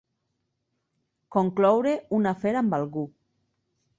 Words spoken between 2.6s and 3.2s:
amb algú.